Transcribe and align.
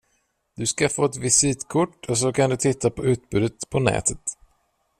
Du 0.55 0.65
ska 0.67 0.89
få 0.89 1.05
ett 1.05 1.17
visitkort 1.17 2.05
och 2.09 2.17
så 2.17 2.33
kan 2.33 2.49
du 2.49 2.57
titta 2.57 2.89
på 2.89 3.05
utbudet 3.05 3.69
på 3.69 3.79
nätet. 3.79 4.21